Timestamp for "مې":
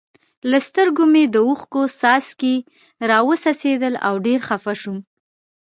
1.13-1.23